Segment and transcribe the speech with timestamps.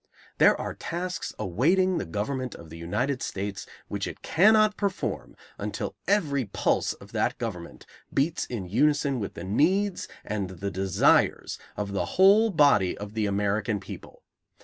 [0.39, 5.95] There are tasks awaiting the government of the United States which it cannot perform until
[6.07, 11.91] every pulse of that government beats in unison with the needs and the desires of
[11.93, 14.23] the whole body of the American people.